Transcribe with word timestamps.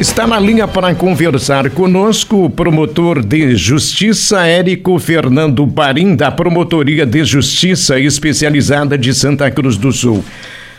Está 0.00 0.26
na 0.26 0.40
linha 0.40 0.66
para 0.66 0.94
conversar 0.94 1.68
conosco 1.68 2.46
o 2.46 2.48
promotor 2.48 3.22
de 3.22 3.54
justiça 3.54 4.46
Érico 4.46 4.98
Fernando 4.98 5.66
Parim, 5.66 6.16
da 6.16 6.30
Promotoria 6.30 7.04
de 7.04 7.22
Justiça 7.22 8.00
Especializada 8.00 8.96
de 8.96 9.12
Santa 9.12 9.50
Cruz 9.50 9.76
do 9.76 9.92
Sul. 9.92 10.24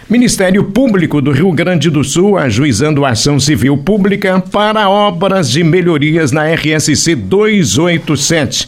Ministério 0.10 0.63
Público 0.63 1.21
do 1.21 1.29
Rio 1.29 1.52
Grande 1.52 1.92
do 1.92 2.04
Sul 2.04 2.36
ajuizando 2.36 3.05
ação 3.05 3.39
civil 3.39 3.78
pública 3.78 4.44
para 4.52 4.89
obras 4.89 5.51
de 5.51 5.63
melhorias 5.63 6.31
na 6.31 6.51
RSC 6.56 7.13
287. 7.13 8.67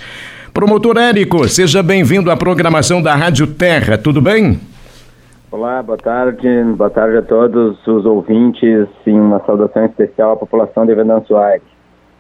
Promotor 0.54 0.98
Érico, 0.98 1.50
seja 1.50 1.82
bem-vindo 1.82 2.30
à 2.30 2.38
programação 2.38 3.02
da 3.02 3.16
Rádio 3.16 3.48
Terra, 3.48 3.98
tudo 3.98 4.22
bem? 4.22 4.60
Olá, 5.54 5.84
boa 5.84 6.00
tarde, 6.00 6.48
boa 6.76 6.90
tarde 6.90 7.18
a 7.18 7.22
todos 7.22 7.78
os 7.86 8.06
ouvintes 8.08 8.88
e 9.06 9.12
uma 9.12 9.40
saudação 9.46 9.86
especial 9.86 10.32
à 10.32 10.36
população 10.36 10.84
de 10.84 10.96
Venâncio 10.96 11.38
Aires. 11.38 11.62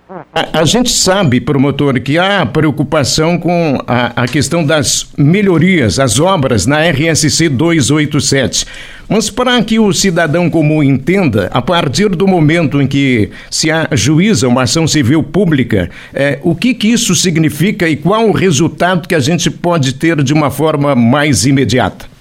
A, 0.07 0.59
a, 0.59 0.63
gente 0.63 0.91
sabe, 0.91 1.41
promotor, 1.41 1.99
que 1.99 2.19
há 2.19 2.45
preocupação 2.45 3.39
com 3.39 3.79
a, 3.87 4.21
a, 4.21 4.27
questão 4.27 4.63
das 4.63 5.11
melhorias, 5.17 5.97
as 5.97 6.19
obras 6.19 6.67
na 6.67 6.87
RSC 6.87 7.49
287. 7.49 8.67
Mas 9.09 9.31
para 9.31 9.63
que 9.63 9.79
o 9.79 9.91
cidadão 9.91 10.47
comum 10.47 10.83
entenda, 10.83 11.49
a 11.51 11.61
partir 11.61 12.09
do 12.09 12.27
momento 12.27 12.79
em 12.79 12.85
que 12.85 13.31
se 13.49 13.71
ajuiza 13.71 14.47
uma 14.47 14.61
ação 14.61 14.85
civil 14.85 15.23
pública, 15.23 15.89
é, 16.13 16.37
o 16.43 16.53
que, 16.53 16.75
que 16.75 16.89
isso 16.89 17.15
significa 17.15 17.89
e 17.89 17.95
qual 17.95 18.27
o 18.27 18.31
resultado 18.31 19.07
que 19.07 19.15
a 19.15 19.19
gente 19.19 19.49
pode 19.49 19.95
ter 19.95 20.21
de 20.21 20.33
uma 20.35 20.51
forma 20.51 20.93
mais 20.93 21.47
imediata? 21.47 22.12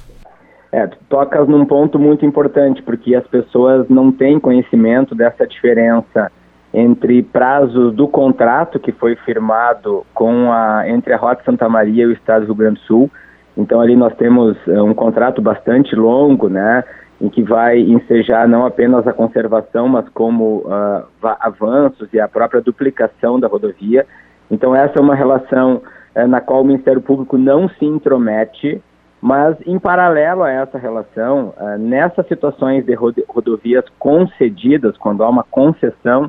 É, 0.73 0.87
tu 0.87 0.97
tocas 1.09 1.47
num 1.47 1.67
ponto 1.67 1.99
muito 1.99 2.25
importante, 2.25 2.83
porque 2.83 3.15
as 3.15 3.27
pessoas 3.27 3.87
não 3.91 4.11
têm 4.11 4.41
conhecimento 4.41 5.15
dessa 5.15 5.47
diferença 5.47 6.33
entre 6.73 7.23
prazos 7.23 7.95
do 7.95 8.09
contrato 8.09 8.81
que 8.81 8.91
foi 8.93 9.15
firmado 9.17 10.07
com 10.15 10.51
a, 10.51 10.89
entre 10.89 11.13
a 11.13 11.19
Rota 11.19 11.43
Santa 11.45 11.69
Maria 11.69 12.05
e 12.05 12.07
o 12.07 12.13
Estado 12.13 12.47
do 12.47 12.47
Rio 12.47 12.55
Grande 12.55 12.81
do 12.81 12.87
Sul. 12.87 13.11
Então 13.55 13.83
ali 13.83 13.95
nós 13.95 14.15
temos 14.17 14.57
uh, 14.67 14.83
um 14.83 14.95
contrato 14.95 15.43
bastante 15.43 15.95
longo, 15.95 16.49
né, 16.49 16.83
em 17.21 17.29
que 17.29 17.43
vai 17.43 17.79
ensejar 17.79 18.49
não 18.49 18.65
apenas 18.65 19.07
a 19.07 19.13
conservação, 19.13 19.89
mas 19.89 20.09
como 20.09 20.65
uh, 20.65 21.05
avanços 21.41 22.09
e 22.15 22.19
a 22.19 22.27
própria 22.27 22.63
duplicação 22.63 23.39
da 23.39 23.47
rodovia. 23.47 24.07
Então 24.51 24.75
essa 24.75 24.99
é 24.99 25.03
uma 25.03 25.15
relação 25.15 25.83
uh, 26.17 26.27
na 26.27 26.41
qual 26.41 26.63
o 26.63 26.65
Ministério 26.65 27.03
Público 27.03 27.37
não 27.37 27.69
se 27.69 27.85
intromete, 27.85 28.83
mas, 29.23 29.57
em 29.65 29.79
paralelo 29.79 30.43
a 30.43 30.51
essa 30.51 30.77
relação, 30.77 31.55
uh, 31.57 31.79
nessas 31.79 32.27
situações 32.27 32.85
de 32.85 32.93
rodovias 33.29 33.85
concedidas, 33.97 34.99
quando 34.99 35.23
há 35.23 35.29
uma 35.29 35.45
concessão, 35.45 36.29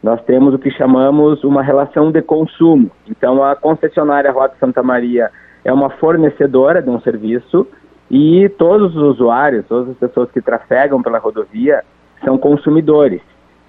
nós 0.00 0.22
temos 0.22 0.54
o 0.54 0.58
que 0.58 0.70
chamamos 0.70 1.42
uma 1.42 1.64
relação 1.64 2.12
de 2.12 2.22
consumo. 2.22 2.92
Então, 3.08 3.42
a 3.42 3.56
concessionária 3.56 4.30
Rota 4.30 4.54
Santa 4.60 4.84
Maria 4.84 5.32
é 5.64 5.72
uma 5.72 5.90
fornecedora 5.90 6.80
de 6.80 6.88
um 6.88 7.00
serviço 7.00 7.66
e 8.08 8.48
todos 8.50 8.94
os 8.94 9.02
usuários, 9.02 9.66
todas 9.66 9.90
as 9.90 9.96
pessoas 9.96 10.30
que 10.30 10.40
trafegam 10.40 11.02
pela 11.02 11.18
rodovia, 11.18 11.82
são 12.24 12.38
consumidores. 12.38 13.20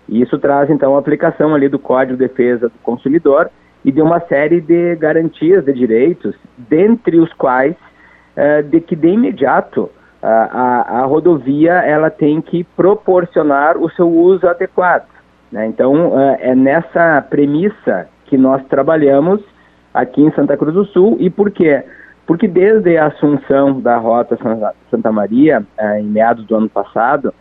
E 0.07 0.21
isso 0.21 0.37
traz, 0.37 0.69
então, 0.69 0.95
a 0.95 0.99
aplicação 0.99 1.55
ali 1.55 1.67
do 1.67 1.79
Código 1.79 2.15
de 2.15 2.27
Defesa 2.27 2.69
do 2.69 2.77
Consumidor 2.83 3.49
e 3.83 3.91
de 3.91 3.99
uma 3.99 4.19
série 4.19 4.61
de 4.61 4.95
garantias 4.95 5.65
de 5.65 5.73
direitos, 5.73 6.35
dentre 6.55 7.19
os 7.19 7.33
quais 7.33 7.75
é, 8.39 8.61
de 8.61 8.79
que 8.79 8.95
de 8.95 9.09
imediato 9.09 9.89
a, 10.23 10.27
a, 10.27 10.99
a, 11.01 11.05
rodovia 11.05 11.73
ela 11.73 12.09
tem 12.09 12.39
que 12.39 12.63
proporcionar 12.63 13.77
o 13.77 13.89
seu 13.91 14.09
uso 14.09 14.47
adequado. 14.47 15.05
Né? 15.51 15.67
Então 15.67 16.17
é, 16.17 16.51
é 16.51 16.55
nessa 16.55 17.21
premissa 17.29 18.07
que 18.25 18.37
nós 18.37 18.63
trabalhamos 18.67 19.41
aqui 19.93 20.21
em 20.21 20.31
Santa 20.31 20.55
Cruz 20.55 20.73
do 20.73 20.85
Sul 20.85 21.17
e 21.19 21.29
por 21.29 21.51
quê? 21.51 21.83
Porque 22.25 22.47
desde 22.47 22.97
a 22.97 23.07
assunção 23.07 23.81
da 23.81 23.97
Rota 23.97 24.37
Santa 24.89 25.11
Maria, 25.11 25.61
é, 25.77 25.99
em 25.99 26.05
meados 26.05 26.45
do 26.45 26.55
ano 26.55 26.69
passado, 26.69 27.33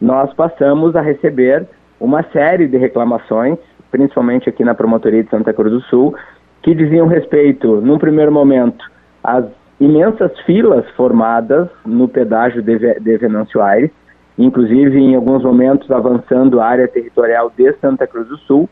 nós 0.00 0.32
passamos 0.32 0.96
a 0.96 1.02
receber 1.02 1.66
uma 2.00 2.22
série 2.32 2.66
de 2.66 2.78
reclamações, 2.78 3.58
principalmente 3.90 4.48
aqui 4.48 4.64
na 4.64 4.74
Promotoria 4.74 5.22
de 5.22 5.28
Santa 5.28 5.52
Cruz 5.52 5.72
do 5.72 5.80
Sul, 5.82 6.14
que 6.62 6.74
diziam 6.74 7.06
respeito, 7.06 7.80
num 7.82 7.98
primeiro 7.98 8.32
momento, 8.32 8.84
às 9.22 9.44
imensas 9.80 10.32
filas 10.40 10.88
formadas 10.90 11.68
no 11.84 12.08
pedágio 12.08 12.62
de, 12.62 12.78
de 12.78 13.16
Venâncio 13.18 13.60
Aires, 13.62 13.90
inclusive 14.38 14.98
em 14.98 15.14
alguns 15.14 15.42
momentos 15.42 15.90
avançando 15.90 16.60
a 16.60 16.66
área 16.66 16.88
territorial 16.88 17.52
de 17.56 17.72
Santa 17.74 18.06
Cruz 18.06 18.28
do 18.28 18.38
Sul, 18.38 18.68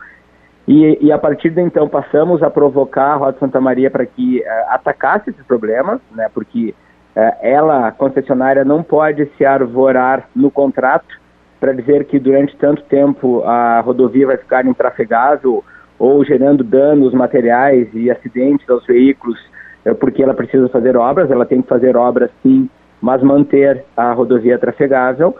e, 0.66 0.98
e, 1.06 1.12
a 1.12 1.18
partir 1.18 1.50
de 1.50 1.60
então 1.60 1.86
passamos 1.86 2.42
a 2.42 2.48
provocar 2.48 3.12
a 3.12 3.16
Rota 3.16 3.38
Santa 3.38 3.60
Maria 3.60 3.90
para 3.90 4.06
que 4.06 4.40
uh, 4.40 4.44
atacasse 4.70 5.28
esses 5.28 5.44
problemas, 5.44 6.00
né, 6.12 6.30
porque 6.32 6.74
uh, 7.14 7.36
ela, 7.42 7.88
a 7.88 7.92
concessionária, 7.92 8.64
não 8.64 8.82
pode 8.82 9.26
se 9.36 9.44
arvorar 9.44 10.26
no 10.34 10.50
contrato 10.50 11.20
para 11.60 11.74
dizer 11.74 12.06
que 12.06 12.18
durante 12.18 12.56
tanto 12.56 12.82
tempo 12.84 13.42
a 13.44 13.80
rodovia 13.80 14.26
vai 14.26 14.38
ficar 14.38 14.64
intrafegável 14.64 15.62
ou 15.98 16.24
gerando 16.24 16.64
danos 16.64 17.12
materiais 17.12 17.88
e 17.92 18.10
acidentes 18.10 18.68
aos 18.68 18.86
veículos 18.86 19.38
é 19.84 19.94
porque 19.94 20.22
ela 20.22 20.34
precisa 20.34 20.68
fazer 20.68 20.96
obras, 20.96 21.30
ela 21.30 21.44
tem 21.44 21.60
que 21.60 21.68
fazer 21.68 21.96
obras 21.96 22.30
sim, 22.42 22.68
mas 23.00 23.22
manter 23.22 23.84
a 23.96 24.12
rodovia 24.12 24.58
trafegável. 24.58 25.36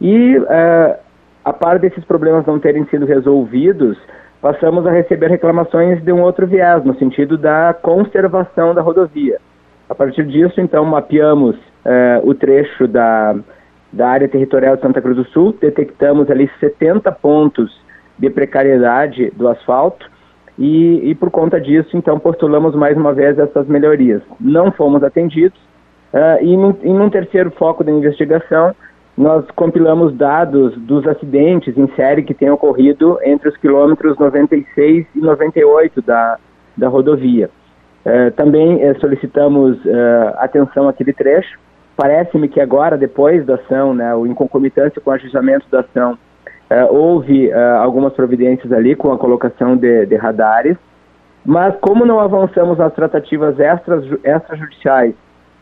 E 0.00 0.38
uh, 0.38 0.96
a 1.44 1.52
par 1.52 1.78
desses 1.78 2.04
problemas 2.04 2.46
não 2.46 2.58
terem 2.58 2.84
sido 2.86 3.06
resolvidos, 3.06 3.98
passamos 4.40 4.86
a 4.86 4.92
receber 4.92 5.28
reclamações 5.28 6.02
de 6.02 6.12
um 6.12 6.22
outro 6.22 6.46
viés, 6.46 6.84
no 6.84 6.94
sentido 6.96 7.36
da 7.36 7.74
conservação 7.74 8.74
da 8.74 8.82
rodovia. 8.82 9.38
A 9.88 9.94
partir 9.94 10.24
disso, 10.26 10.60
então, 10.60 10.84
mapeamos 10.84 11.56
uh, 11.56 12.28
o 12.28 12.34
trecho 12.34 12.86
da, 12.86 13.34
da 13.92 14.08
área 14.08 14.28
territorial 14.28 14.76
de 14.76 14.82
Santa 14.82 15.00
Cruz 15.00 15.16
do 15.16 15.24
Sul, 15.24 15.56
detectamos 15.60 16.30
ali 16.30 16.48
70 16.60 17.10
pontos 17.12 17.80
de 18.18 18.28
precariedade 18.30 19.30
do 19.30 19.48
asfalto, 19.48 20.08
e, 20.58 21.10
e 21.10 21.14
por 21.14 21.30
conta 21.30 21.60
disso, 21.60 21.96
então, 21.96 22.18
postulamos 22.18 22.74
mais 22.74 22.96
uma 22.96 23.12
vez 23.12 23.38
essas 23.38 23.66
melhorias. 23.68 24.20
Não 24.40 24.72
fomos 24.72 25.04
atendidos, 25.04 25.58
uh, 26.12 26.42
e, 26.42 26.56
num, 26.56 26.76
num 26.82 27.08
terceiro 27.08 27.50
foco 27.52 27.84
da 27.84 27.92
investigação, 27.92 28.74
nós 29.16 29.44
compilamos 29.56 30.14
dados 30.14 30.76
dos 30.76 31.06
acidentes 31.06 31.76
em 31.76 31.88
série 31.94 32.22
que 32.22 32.34
têm 32.34 32.50
ocorrido 32.50 33.18
entre 33.24 33.48
os 33.48 33.56
quilômetros 33.56 34.16
96 34.18 35.06
e 35.14 35.18
98 35.20 36.02
da, 36.02 36.38
da 36.76 36.88
rodovia. 36.88 37.50
Uh, 38.04 38.30
também 38.32 38.76
uh, 38.76 39.00
solicitamos 39.00 39.76
uh, 39.84 40.34
atenção 40.38 40.88
àquele 40.88 41.12
trecho. 41.12 41.58
Parece-me 41.96 42.48
que 42.48 42.60
agora, 42.60 42.96
depois 42.96 43.44
da 43.44 43.56
ação, 43.56 43.92
né, 43.92 44.14
o 44.14 44.24
em 44.26 44.34
concomitância 44.34 45.00
com 45.00 45.10
o 45.10 45.14
ajustamento 45.14 45.66
da 45.70 45.80
ação, 45.80 46.16
houve 46.90 47.48
uh, 47.48 47.82
algumas 47.82 48.12
providências 48.12 48.72
ali 48.72 48.94
com 48.94 49.12
a 49.12 49.18
colocação 49.18 49.76
de, 49.76 50.06
de, 50.06 50.16
radares, 50.16 50.76
mas 51.44 51.74
como 51.80 52.04
não 52.04 52.20
avançamos 52.20 52.78
nas 52.78 52.92
tratativas 52.94 53.58
extras, 53.58 54.04
extrajudiciais, 54.22 55.14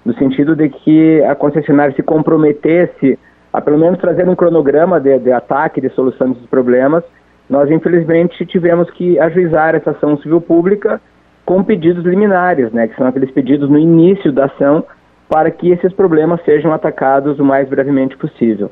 no 0.04 0.14
sentido 0.14 0.56
de 0.56 0.68
que 0.68 1.22
a 1.24 1.34
concessionária 1.34 1.94
se 1.94 2.02
comprometesse 2.02 3.18
a 3.52 3.60
pelo 3.60 3.78
menos 3.78 3.98
trazer 3.98 4.28
um 4.28 4.34
cronograma 4.34 5.00
de, 5.00 5.18
de 5.18 5.32
ataque, 5.32 5.80
de 5.80 5.88
solução 5.90 6.32
desses 6.32 6.46
problemas, 6.48 7.04
nós 7.48 7.70
infelizmente 7.70 8.44
tivemos 8.44 8.90
que 8.90 9.18
ajuizar 9.18 9.74
essa 9.74 9.92
ação 9.92 10.16
civil 10.18 10.40
pública 10.40 11.00
com 11.44 11.62
pedidos 11.62 12.04
liminares, 12.04 12.72
né, 12.72 12.88
que 12.88 12.96
são 12.96 13.06
aqueles 13.06 13.30
pedidos 13.30 13.70
no 13.70 13.78
início 13.78 14.32
da 14.32 14.46
ação 14.46 14.84
para 15.28 15.50
que 15.50 15.70
esses 15.70 15.92
problemas 15.92 16.44
sejam 16.44 16.72
atacados 16.72 17.38
o 17.38 17.44
mais 17.44 17.68
brevemente 17.68 18.16
possível. 18.16 18.70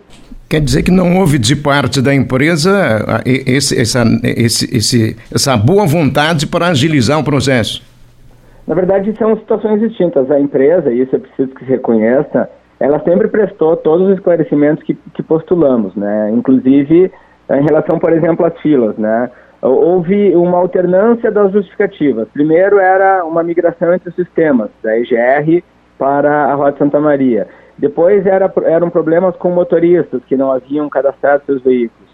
Quer 0.54 0.60
dizer 0.60 0.84
que 0.84 0.90
não 0.92 1.18
houve 1.18 1.36
de 1.36 1.56
parte 1.56 2.00
da 2.00 2.14
empresa 2.14 2.70
esse, 3.26 3.76
essa, 3.76 4.04
esse, 4.22 5.16
essa 5.34 5.56
boa 5.56 5.84
vontade 5.84 6.46
para 6.46 6.68
agilizar 6.68 7.18
o 7.18 7.24
processo? 7.24 7.82
Na 8.64 8.72
verdade, 8.72 9.12
são 9.18 9.36
situações 9.36 9.80
distintas. 9.80 10.30
A 10.30 10.38
empresa, 10.38 10.92
e 10.92 11.00
isso 11.00 11.16
é 11.16 11.18
preciso 11.18 11.48
que 11.56 11.64
se 11.64 11.70
reconheça, 11.72 12.48
ela 12.78 13.00
sempre 13.00 13.26
prestou 13.26 13.76
todos 13.76 14.06
os 14.06 14.14
esclarecimentos 14.14 14.84
que, 14.84 14.94
que 14.94 15.24
postulamos, 15.24 15.92
né? 15.96 16.30
inclusive 16.32 17.10
em 17.50 17.64
relação, 17.64 17.98
por 17.98 18.12
exemplo, 18.12 18.46
às 18.46 18.56
filas. 18.60 18.96
Né? 18.96 19.28
Houve 19.60 20.36
uma 20.36 20.58
alternância 20.58 21.32
das 21.32 21.50
justificativas. 21.50 22.28
Primeiro 22.32 22.78
era 22.78 23.24
uma 23.24 23.42
migração 23.42 23.92
entre 23.92 24.10
os 24.10 24.14
sistemas, 24.14 24.70
da 24.84 24.96
EGR 24.96 25.64
para 25.98 26.44
a 26.44 26.54
Rota 26.54 26.78
Santa 26.78 27.00
Maria. 27.00 27.48
Depois 27.78 28.24
era, 28.26 28.52
eram 28.64 28.88
problemas 28.88 29.36
com 29.36 29.50
motoristas 29.50 30.22
que 30.26 30.36
não 30.36 30.52
haviam 30.52 30.88
cadastrado 30.88 31.42
seus 31.44 31.62
veículos. 31.62 32.04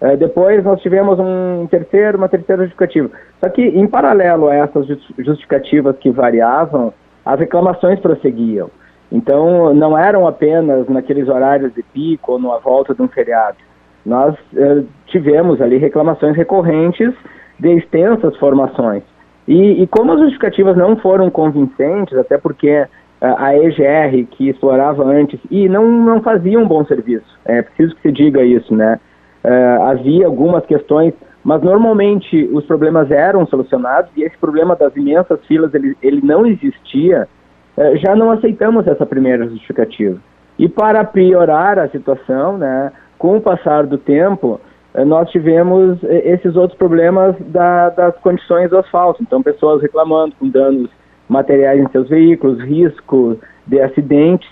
É, 0.00 0.16
depois 0.16 0.62
nós 0.62 0.80
tivemos 0.82 1.18
um 1.18 1.66
terceiro, 1.70 2.18
uma 2.18 2.28
terceira 2.28 2.62
justificativa. 2.62 3.10
Só 3.42 3.48
que, 3.48 3.62
em 3.62 3.86
paralelo 3.86 4.48
a 4.48 4.54
essas 4.54 4.86
justificativas 5.18 5.96
que 5.96 6.10
variavam, 6.10 6.92
as 7.24 7.40
reclamações 7.40 7.98
prosseguiam. 7.98 8.70
Então, 9.10 9.72
não 9.72 9.96
eram 9.96 10.26
apenas 10.26 10.88
naqueles 10.88 11.28
horários 11.28 11.72
de 11.74 11.82
pico 11.82 12.32
ou 12.32 12.38
na 12.38 12.58
volta 12.58 12.94
de 12.94 13.00
um 13.00 13.08
feriado. 13.08 13.56
nós 14.04 14.34
uh, 14.52 14.86
tivemos 15.06 15.60
ali 15.60 15.78
reclamações 15.78 16.36
recorrentes 16.36 17.12
de 17.58 17.72
extensas 17.76 18.36
formações. 18.36 19.02
E, 19.48 19.82
e, 19.82 19.86
como 19.86 20.12
as 20.12 20.20
justificativas 20.20 20.76
não 20.76 20.96
foram 20.96 21.30
convincentes, 21.30 22.18
até 22.18 22.36
porque 22.36 22.86
a 23.20 23.56
EGR 23.56 24.26
que 24.30 24.48
explorava 24.48 25.04
antes 25.04 25.40
e 25.50 25.68
não, 25.68 25.86
não 25.90 26.22
fazia 26.22 26.58
um 26.58 26.68
bom 26.68 26.84
serviço. 26.84 27.26
É 27.44 27.62
preciso 27.62 27.94
que 27.96 28.02
se 28.02 28.12
diga 28.12 28.42
isso, 28.42 28.74
né? 28.74 29.00
Uh, 29.44 29.82
havia 29.84 30.26
algumas 30.26 30.66
questões, 30.66 31.14
mas 31.42 31.62
normalmente 31.62 32.48
os 32.52 32.64
problemas 32.66 33.10
eram 33.10 33.46
solucionados 33.46 34.10
e 34.16 34.22
esse 34.22 34.36
problema 34.36 34.74
das 34.74 34.94
imensas 34.96 35.38
filas 35.46 35.72
ele, 35.72 35.96
ele 36.02 36.20
não 36.22 36.44
existia. 36.44 37.28
Uh, 37.76 37.96
já 37.96 38.14
não 38.14 38.30
aceitamos 38.32 38.86
essa 38.86 39.06
primeira 39.06 39.48
justificativa. 39.48 40.18
E 40.58 40.68
para 40.68 41.04
piorar 41.04 41.78
a 41.78 41.88
situação, 41.88 42.58
né, 42.58 42.92
com 43.18 43.36
o 43.36 43.40
passar 43.40 43.86
do 43.86 43.96
tempo, 43.96 44.60
uh, 44.94 45.04
nós 45.06 45.30
tivemos 45.30 45.98
esses 46.02 46.54
outros 46.56 46.76
problemas 46.76 47.34
da, 47.46 47.90
das 47.90 48.16
condições 48.18 48.68
do 48.68 48.78
asfalto. 48.78 49.22
Então, 49.22 49.42
pessoas 49.42 49.80
reclamando 49.80 50.34
com 50.38 50.48
danos 50.48 50.90
materiais 51.28 51.80
em 51.80 51.88
seus 51.90 52.08
veículos, 52.08 52.60
risco 52.60 53.38
de 53.66 53.80
acidentes. 53.80 54.48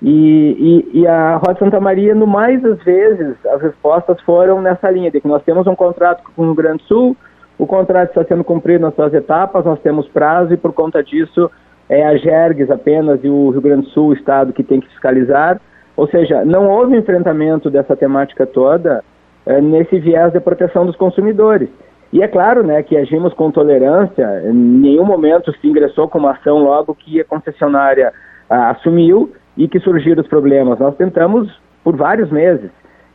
E, 0.00 0.84
e, 0.92 1.00
e, 1.00 1.06
a 1.06 1.36
Rota 1.36 1.58
Santa 1.58 1.80
Maria, 1.80 2.14
no 2.14 2.26
mais 2.26 2.62
das 2.62 2.80
vezes, 2.84 3.34
as 3.46 3.60
respostas 3.60 4.20
foram 4.20 4.62
nessa 4.62 4.88
linha, 4.90 5.10
de 5.10 5.20
que 5.20 5.26
nós 5.26 5.42
temos 5.42 5.66
um 5.66 5.74
contrato 5.74 6.22
com 6.36 6.42
o 6.42 6.44
Rio 6.44 6.54
Grande 6.54 6.78
do 6.78 6.84
Sul, 6.84 7.16
o 7.58 7.66
contrato 7.66 8.10
está 8.10 8.24
sendo 8.24 8.44
cumprido 8.44 8.82
nas 8.82 8.94
suas 8.94 9.12
etapas, 9.12 9.64
nós 9.64 9.80
temos 9.80 10.06
prazo 10.08 10.54
e 10.54 10.56
por 10.56 10.72
conta 10.72 11.02
disso 11.02 11.50
é 11.88 12.06
a 12.06 12.16
Gergues 12.16 12.70
apenas 12.70 13.18
e 13.24 13.28
o 13.28 13.50
Rio 13.50 13.60
Grande 13.60 13.86
do 13.86 13.88
Sul, 13.88 14.08
o 14.08 14.12
Estado, 14.12 14.52
que 14.52 14.62
tem 14.62 14.80
que 14.80 14.88
fiscalizar. 14.88 15.60
Ou 15.96 16.06
seja, 16.06 16.44
não 16.44 16.68
houve 16.68 16.96
enfrentamento 16.96 17.68
dessa 17.68 17.96
temática 17.96 18.46
toda 18.46 19.02
é, 19.44 19.60
nesse 19.60 19.98
viés 19.98 20.32
de 20.32 20.38
proteção 20.38 20.86
dos 20.86 20.94
consumidores. 20.94 21.68
E 22.12 22.22
é 22.22 22.28
claro 22.28 22.62
né, 22.62 22.82
que 22.82 22.96
agimos 22.96 23.34
com 23.34 23.50
tolerância, 23.50 24.42
em 24.46 24.54
nenhum 24.54 25.04
momento 25.04 25.52
se 25.60 25.68
ingressou 25.68 26.08
com 26.08 26.18
uma 26.18 26.32
ação 26.32 26.58
logo 26.58 26.94
que 26.94 27.20
a 27.20 27.24
concessionária 27.24 28.12
ah, 28.48 28.70
assumiu 28.70 29.32
e 29.56 29.68
que 29.68 29.78
surgiram 29.80 30.22
os 30.22 30.28
problemas. 30.28 30.78
Nós 30.78 30.96
tentamos 30.96 31.50
por 31.84 31.96
vários 31.96 32.30
meses 32.30 32.70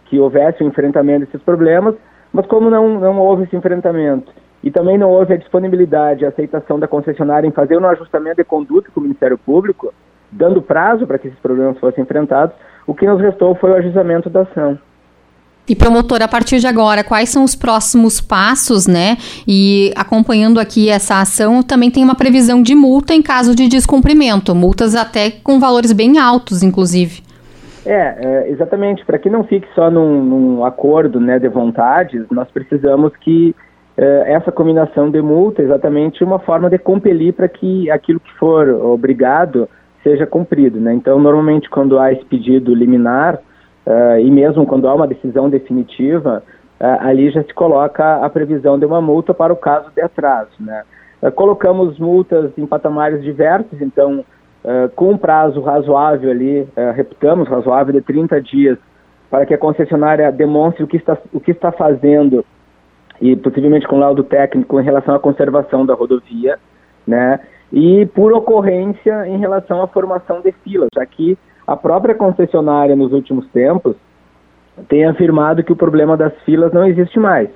que 0.06 0.20
houvesse 0.20 0.64
um 0.64 0.68
enfrentamento 0.68 1.26
desses 1.26 1.42
problemas, 1.42 1.96
mas 2.32 2.46
como 2.46 2.70
não, 2.70 3.00
não 3.00 3.18
houve 3.18 3.44
esse 3.44 3.56
enfrentamento 3.56 4.32
e 4.64 4.72
também 4.72 4.98
não 4.98 5.10
houve 5.10 5.34
a 5.34 5.38
disponibilidade, 5.38 6.26
a 6.26 6.30
aceitação 6.30 6.80
da 6.80 6.88
concessionária 6.88 7.48
em 7.48 7.52
fazer 7.52 7.78
um 7.78 7.86
ajustamento 7.86 8.38
de 8.38 8.44
conduta 8.46 8.90
com 8.94 9.02
o 9.02 9.04
Ministério 9.04 9.38
Público, 9.38 9.94
dando 10.32 10.62
prazo 10.62 11.06
para 11.06 11.18
que 11.18 11.28
esses 11.28 11.40
problemas 11.40 11.78
fossem 11.80 12.04
enfrentados, 12.04 12.56
o 12.88 12.94
que 12.94 13.06
nos 13.06 13.20
restou 13.20 13.56
foi 13.56 13.72
o 13.72 13.76
ajustamento 13.76 14.30
da 14.30 14.42
ação. 14.42 14.80
E 15.68 15.76
promotor, 15.76 16.22
a 16.22 16.28
partir 16.28 16.60
de 16.60 16.68
agora, 16.68 17.06
quais 17.06 17.30
são 17.30 17.44
os 17.44 17.56
próximos 17.56 18.20
passos, 18.20 18.86
né? 18.86 19.16
E 19.48 19.94
acompanhando 19.96 20.60
aqui 20.60 20.90
essa 20.90 21.22
ação, 21.22 21.64
também 21.64 21.90
tem 21.90 22.04
uma 22.04 22.16
previsão 22.16 22.62
de 22.62 22.76
multa 22.76 23.14
em 23.14 23.22
caso 23.22 23.56
de 23.56 23.70
descumprimento, 23.70 24.54
multas 24.54 24.94
até 24.94 25.32
com 25.32 25.62
valores 25.62 25.94
bem 25.94 26.20
altos, 26.20 26.64
inclusive. 26.64 27.22
É, 27.86 28.16
é 28.20 28.50
exatamente. 28.52 29.06
Para 29.06 29.18
que 29.18 29.30
não 29.30 29.46
fique 29.46 29.68
só 29.74 29.90
num, 29.90 30.24
num, 30.24 30.66
acordo 30.66 31.20
né, 31.20 31.40
de 31.40 31.48
vontades, 31.48 32.26
nós 32.30 32.50
precisamos 32.52 33.14
que 33.22 33.56
é, 33.98 34.34
essa 34.34 34.52
combinação 34.52 35.10
de 35.10 35.22
multa 35.22 35.62
é 35.62 35.66
exatamente 35.66 36.26
uma 36.26 36.40
forma 36.40 36.70
de 36.70 36.78
compelir 36.78 37.34
para 37.34 37.48
que 37.48 37.90
aquilo 37.90 38.20
que 38.20 38.34
for 38.34 38.68
obrigado 38.68 39.70
seja 40.04 40.26
cumprido. 40.26 40.80
Né? 40.80 40.94
Então, 40.94 41.20
normalmente, 41.20 41.70
quando 41.70 41.98
há 41.98 42.12
esse 42.12 42.26
pedido 42.26 42.76
liminar, 42.76 43.40
Uh, 43.86 44.20
e 44.20 44.32
mesmo 44.32 44.66
quando 44.66 44.88
há 44.88 44.96
uma 44.96 45.08
decisão 45.08 45.50
definitiva, 45.50 46.42
uh, 46.80 46.86
ali 47.02 47.30
já 47.32 47.44
se 47.44 47.54
coloca 47.54 48.24
a 48.24 48.30
previsão 48.30 48.80
de 48.80 48.86
uma 48.86 49.02
multa 49.02 49.34
para 49.34 49.52
o 49.52 49.58
caso 49.58 49.92
de 49.94 50.02
atraso. 50.02 50.52
Né? 50.60 50.84
Uh, 51.22 51.32
colocamos 51.32 52.00
multas 52.00 52.52
em 52.58 52.66
patamares 52.66 53.22
diversos, 53.22 53.82
então, 53.82 54.24
com 54.96 55.12
um 55.12 55.18
prazo 55.18 55.60
razoável 55.60 56.32
ali, 56.32 56.66
reputamos 56.96 57.50
razoável 57.50 57.92
de 57.92 58.00
30 58.00 58.42
dias, 58.42 58.78
para 59.30 59.46
que 59.46 59.54
a 59.54 59.58
concessionária 59.58 60.32
demonstre 60.32 60.86
o 60.86 60.88
que 60.88 60.96
está, 60.96 61.18
o 61.34 61.40
que 61.42 61.52
está 61.52 61.70
fazendo 61.70 62.46
e 63.20 63.36
possivelmente 63.36 63.86
com 63.86 64.00
laudo 64.00 64.24
técnico 64.24 64.80
em 64.80 64.84
relação 64.84 65.16
à 65.16 65.20
conservação 65.20 65.86
da 65.86 65.94
rodovia, 65.94 66.58
né? 67.06 67.42
E 67.74 68.06
por 68.06 68.32
ocorrência 68.32 69.28
em 69.28 69.38
relação 69.38 69.82
à 69.82 69.88
formação 69.88 70.40
de 70.40 70.54
filas, 70.64 70.88
já 70.96 71.06
que 71.06 71.38
a 71.66 71.76
própria 71.76 72.16
concessionária, 72.16 72.96
nos 72.96 73.14
últimos 73.14 73.48
tempos, 73.50 73.96
tem 74.90 75.06
afirmado 75.06 75.64
que 75.64 75.72
o 75.72 75.76
problema 75.76 76.18
das 76.18 76.34
filas 76.44 76.74
não 76.74 76.86
existe 76.86 77.20
mais. 77.20 77.50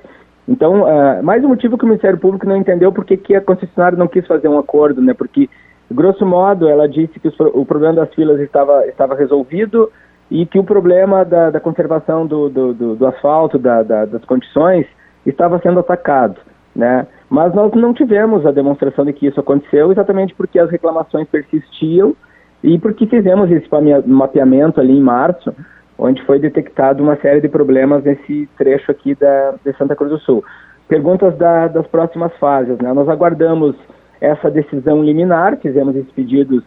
Então, 0.48 0.82
uh, 0.82 1.22
mais 1.22 1.44
um 1.44 1.48
motivo 1.48 1.76
que 1.76 1.84
o 1.84 1.88
Ministério 1.88 2.18
Público 2.18 2.46
não 2.46 2.56
entendeu 2.56 2.90
porque 2.90 3.16
que 3.16 3.34
a 3.34 3.40
concessionária 3.40 3.98
não 3.98 4.08
quis 4.08 4.26
fazer 4.26 4.48
um 4.48 4.58
acordo, 4.58 5.02
né? 5.02 5.12
Porque, 5.12 5.48
grosso 5.90 6.24
modo, 6.24 6.68
ela 6.68 6.88
disse 6.88 7.20
que 7.20 7.28
o 7.38 7.66
problema 7.66 7.96
das 7.96 8.14
filas 8.14 8.40
estava, 8.40 8.86
estava 8.86 9.14
resolvido 9.14 9.90
e 10.30 10.46
que 10.46 10.58
o 10.58 10.64
problema 10.64 11.24
da, 11.24 11.50
da 11.50 11.60
conservação 11.60 12.26
do, 12.26 12.48
do, 12.48 12.72
do, 12.72 12.96
do 12.96 13.06
asfalto, 13.06 13.58
da, 13.58 13.82
da, 13.82 14.06
das 14.06 14.24
condições, 14.24 14.86
estava 15.26 15.58
sendo 15.58 15.80
atacado, 15.80 16.36
né? 16.74 17.06
Mas 17.28 17.54
nós 17.54 17.72
não 17.74 17.92
tivemos 17.92 18.46
a 18.46 18.50
demonstração 18.50 19.04
de 19.04 19.12
que 19.12 19.26
isso 19.26 19.40
aconteceu 19.40 19.92
exatamente 19.92 20.34
porque 20.34 20.58
as 20.58 20.70
reclamações 20.70 21.28
persistiam 21.28 22.16
e 22.62 22.78
porque 22.78 23.06
fizemos 23.06 23.50
esse 23.50 23.68
mapeamento 24.06 24.80
ali 24.80 24.96
em 24.96 25.00
março, 25.00 25.54
onde 25.98 26.22
foi 26.24 26.38
detectado 26.38 27.02
uma 27.02 27.16
série 27.16 27.40
de 27.40 27.48
problemas 27.48 28.02
nesse 28.04 28.48
trecho 28.56 28.90
aqui 28.90 29.14
da, 29.14 29.54
de 29.64 29.72
Santa 29.76 29.94
Cruz 29.96 30.10
do 30.10 30.18
Sul. 30.18 30.44
Perguntas 30.88 31.36
da, 31.36 31.68
das 31.68 31.86
próximas 31.86 32.32
fases. 32.38 32.78
Né? 32.78 32.92
Nós 32.92 33.08
aguardamos 33.08 33.76
essa 34.20 34.50
decisão 34.50 35.02
liminar, 35.02 35.56
fizemos 35.58 35.94
esses 35.94 36.10
pedidos 36.12 36.62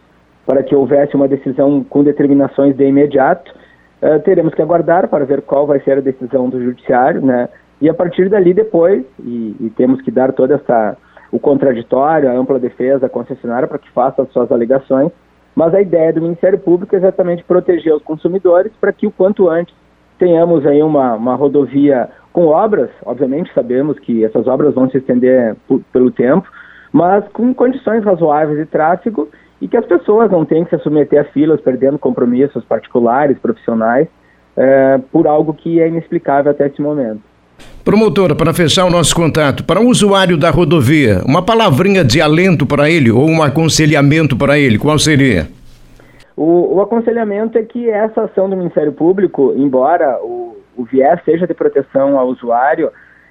para 0.46 0.62
que 0.62 0.74
houvesse 0.74 1.14
uma 1.14 1.28
decisão 1.28 1.84
com 1.84 2.02
determinações 2.02 2.76
de 2.76 2.84
imediato. 2.84 3.52
Uh, 4.02 4.18
teremos 4.20 4.54
que 4.54 4.62
aguardar 4.62 5.08
para 5.08 5.24
ver 5.24 5.42
qual 5.42 5.66
vai 5.66 5.80
ser 5.80 5.98
a 5.98 6.00
decisão 6.00 6.48
do 6.48 6.62
judiciário, 6.62 7.20
né? 7.20 7.48
E 7.80 7.88
a 7.88 7.94
partir 7.94 8.28
dali 8.28 8.52
depois, 8.52 9.04
e, 9.20 9.56
e 9.60 9.72
temos 9.76 10.00
que 10.02 10.10
dar 10.10 10.32
toda 10.32 10.54
essa 10.54 10.96
o 11.30 11.38
contraditório, 11.38 12.28
a 12.28 12.32
ampla 12.32 12.58
defesa 12.58 13.06
à 13.06 13.08
concessionária 13.08 13.66
para 13.66 13.78
que 13.78 13.90
faça 13.90 14.22
as 14.22 14.30
suas 14.32 14.52
alegações 14.52 15.10
mas 15.54 15.74
a 15.74 15.80
ideia 15.80 16.12
do 16.12 16.22
Ministério 16.22 16.58
Público 16.58 16.94
é 16.94 16.98
exatamente 16.98 17.44
proteger 17.44 17.94
os 17.94 18.02
consumidores 18.02 18.72
para 18.80 18.92
que 18.92 19.06
o 19.06 19.10
quanto 19.10 19.48
antes 19.48 19.74
tenhamos 20.18 20.64
aí 20.66 20.82
uma, 20.82 21.14
uma 21.14 21.34
rodovia 21.34 22.08
com 22.32 22.46
obras, 22.46 22.90
obviamente 23.04 23.52
sabemos 23.54 23.98
que 23.98 24.24
essas 24.24 24.46
obras 24.46 24.74
vão 24.74 24.88
se 24.88 24.98
estender 24.98 25.56
pelo 25.92 26.10
tempo, 26.10 26.48
mas 26.92 27.26
com 27.28 27.52
condições 27.52 28.04
razoáveis 28.04 28.58
de 28.58 28.66
tráfego 28.66 29.28
e 29.60 29.68
que 29.68 29.76
as 29.76 29.84
pessoas 29.86 30.30
não 30.30 30.44
tenham 30.44 30.64
que 30.64 30.76
se 30.76 30.82
submeter 30.82 31.20
a 31.20 31.24
filas, 31.24 31.60
perdendo 31.60 31.98
compromissos 31.98 32.64
particulares, 32.64 33.38
profissionais, 33.38 34.08
é, 34.56 34.98
por 35.10 35.26
algo 35.26 35.54
que 35.54 35.80
é 35.80 35.88
inexplicável 35.88 36.50
até 36.50 36.66
esse 36.66 36.80
momento. 36.80 37.31
Promotora, 37.84 38.36
para 38.36 38.54
fechar 38.54 38.84
o 38.84 38.90
nosso 38.90 39.12
contato, 39.12 39.64
para 39.64 39.80
o 39.80 39.88
usuário 39.88 40.36
da 40.36 40.50
rodovia, 40.50 41.20
uma 41.26 41.44
palavrinha 41.44 42.04
de 42.04 42.20
alento 42.20 42.64
para 42.64 42.88
ele 42.88 43.10
ou 43.10 43.28
um 43.28 43.42
aconselhamento 43.42 44.36
para 44.36 44.56
ele, 44.56 44.78
qual 44.78 44.96
seria? 45.00 45.48
O, 46.36 46.76
o, 46.76 46.80
aconselhamento 46.80 47.58
é 47.58 47.62
que 47.64 47.90
essa 47.90 48.22
ação 48.22 48.48
do 48.48 48.56
Ministério 48.56 48.92
Público, 48.92 49.52
embora 49.56 50.16
o, 50.22 50.56
o 50.76 50.84
viés 50.84 51.20
seja 51.24 51.44
de 51.44 51.54
proteção 51.54 52.16
ao 52.16 52.28
usuário, 52.28 52.88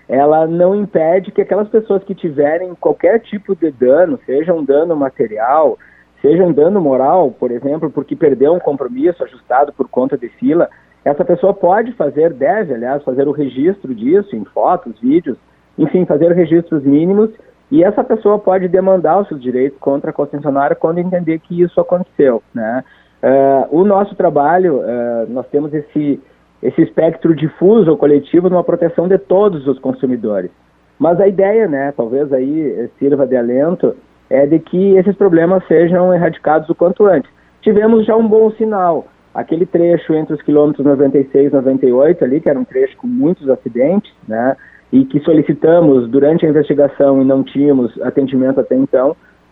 ela 0.09 0.45
não 0.45 0.75
impede 0.75 1.31
que 1.31 1.41
aquelas 1.41 1.69
pessoas 1.69 2.03
que 2.03 2.13
tiverem 2.13 2.75
qualquer 2.75 3.21
tipo 3.21 3.55
de 3.55 3.71
dano, 3.71 4.19
seja 4.25 4.53
um 4.53 4.65
dano 4.65 4.97
material, 4.97 5.79
seja 6.21 6.43
um 6.43 6.51
dano 6.51 6.81
moral, 6.81 7.33
por 7.39 7.51
exemplo, 7.51 7.89
porque 7.89 8.17
perdeu 8.17 8.53
um 8.53 8.59
compromisso 8.59 9.23
ajustado 9.23 9.71
por 9.71 9.87
conta 9.87 10.17
de 10.17 10.27
fila, 10.27 10.69
essa 11.03 11.25
pessoa 11.25 11.53
pode 11.53 11.91
fazer, 11.93 12.33
deve, 12.33 12.73
aliás, 12.73 13.03
fazer 13.03 13.27
o 13.27 13.31
registro 13.31 13.93
disso 13.93 14.35
em 14.35 14.45
fotos, 14.45 14.99
vídeos, 14.99 15.37
enfim, 15.77 16.05
fazer 16.05 16.31
registros 16.31 16.83
mínimos 16.83 17.31
e 17.71 17.83
essa 17.83 18.03
pessoa 18.03 18.37
pode 18.37 18.67
demandar 18.67 19.21
os 19.21 19.27
seus 19.29 19.41
direitos 19.41 19.79
contra 19.79 20.11
a 20.11 20.13
concessionária 20.13 20.75
quando 20.75 20.99
entender 20.99 21.39
que 21.39 21.61
isso 21.61 21.79
aconteceu, 21.79 22.43
né? 22.53 22.83
Uh, 23.23 23.79
o 23.79 23.85
nosso 23.85 24.13
trabalho, 24.15 24.79
uh, 24.79 25.29
nós 25.29 25.47
temos 25.47 25.73
esse, 25.73 26.19
esse 26.61 26.81
espectro 26.81 27.33
difuso 27.33 27.89
ou 27.89 27.97
coletivo 27.97 28.49
numa 28.49 28.63
proteção 28.63 29.07
de 29.07 29.17
todos 29.17 29.65
os 29.67 29.79
consumidores. 29.79 30.51
Mas 30.99 31.19
a 31.19 31.27
ideia, 31.27 31.67
né, 31.67 31.93
talvez 31.95 32.31
aí 32.33 32.89
sirva 32.99 33.25
de 33.25 33.37
alento, 33.37 33.95
é 34.29 34.45
de 34.45 34.59
que 34.59 34.97
esses 34.97 35.15
problemas 35.15 35.65
sejam 35.67 36.13
erradicados 36.13 36.69
o 36.69 36.75
quanto 36.75 37.05
antes. 37.05 37.31
Tivemos 37.61 38.05
já 38.05 38.15
um 38.15 38.27
bom 38.27 38.51
sinal 38.51 39.05
aquele 39.33 39.65
trecho 39.65 40.13
entre 40.13 40.33
os 40.33 40.41
quilômetros 40.41 40.85
96 40.85 41.51
e 41.51 41.55
98 41.55 42.23
ali, 42.23 42.41
que 42.41 42.49
era 42.49 42.59
um 42.59 42.65
trecho 42.65 42.97
com 42.97 43.07
muitos 43.07 43.49
acidentes, 43.49 44.11
né, 44.27 44.55
e 44.91 45.05
que 45.05 45.19
solicitamos 45.21 46.09
durante 46.09 46.45
a 46.45 46.49
investigação 46.49 47.21
e 47.21 47.25
não 47.25 47.43
tínhamos 47.43 47.99
atendimento 48.01 48.59
até 48.59 48.75
então, 48.75 49.11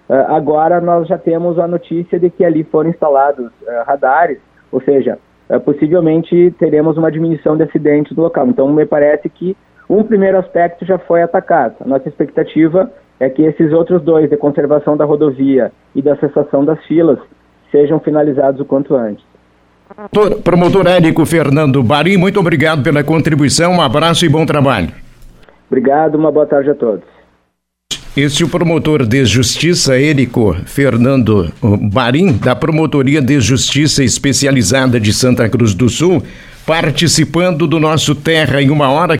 uh, 0.09 0.13
agora 0.27 0.81
nós 0.81 1.07
já 1.07 1.17
temos 1.17 1.57
a 1.57 1.67
notícia 1.67 2.19
de 2.19 2.29
que 2.29 2.43
ali 2.43 2.63
foram 2.65 2.89
instalados 2.89 3.45
uh, 3.45 3.83
radares, 3.87 4.39
ou 4.71 4.81
seja, 4.81 5.17
uh, 5.49 5.59
possivelmente 5.61 6.53
teremos 6.59 6.97
uma 6.97 7.11
diminuição 7.11 7.55
de 7.55 7.63
acidentes 7.63 8.15
no 8.17 8.23
local. 8.23 8.47
Então, 8.47 8.67
me 8.71 8.85
parece 8.85 9.29
que 9.29 9.55
um 9.89 10.03
primeiro 10.03 10.37
aspecto 10.37 10.85
já 10.85 10.97
foi 10.99 11.21
atacado. 11.21 11.75
A 11.79 11.87
nossa 11.87 12.09
expectativa 12.09 12.91
é 13.19 13.29
que 13.29 13.43
esses 13.43 13.71
outros 13.71 14.01
dois, 14.01 14.29
de 14.29 14.37
conservação 14.37 14.95
da 14.95 15.05
rodovia 15.05 15.71
e 15.95 16.01
da 16.01 16.15
cessação 16.17 16.63
das 16.63 16.83
filas, 16.85 17.19
sejam 17.71 17.99
finalizados 17.99 18.59
o 18.59 18.65
quanto 18.65 18.95
antes. 18.95 19.28
Promotor 20.43 20.87
Érico 20.87 21.25
Fernando 21.25 21.81
Bari, 21.81 22.15
muito 22.15 22.39
obrigado 22.39 22.83
pela 22.83 23.03
contribuição, 23.03 23.73
um 23.73 23.81
abraço 23.81 24.25
e 24.25 24.29
bom 24.29 24.45
trabalho. 24.45 24.89
Obrigado, 25.67 26.15
uma 26.15 26.31
boa 26.31 26.45
tarde 26.45 26.69
a 26.69 26.75
todos. 26.75 27.03
Este 28.15 28.43
é 28.43 28.45
o 28.45 28.49
promotor 28.49 29.05
de 29.05 29.23
justiça 29.25 29.99
Érico 29.99 30.55
Fernando 30.65 31.51
Barim, 31.91 32.33
da 32.33 32.55
Promotoria 32.55 33.21
de 33.21 33.39
Justiça 33.39 34.03
Especializada 34.03 34.99
de 34.99 35.13
Santa 35.13 35.47
Cruz 35.47 35.73
do 35.73 35.87
Sul, 35.87 36.21
participando 36.65 37.65
do 37.65 37.79
nosso 37.79 38.13
Terra 38.13 38.61
em 38.61 38.69
uma 38.69 38.89
hora. 38.89 39.17